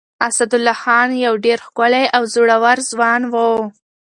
اسدالله 0.27 0.75
خان 0.81 1.09
يو 1.25 1.33
ډېر 1.45 1.59
ښکلی 1.67 2.05
او 2.15 2.21
زړور 2.33 2.77
ځوان 2.91 3.21
و. 3.33 3.35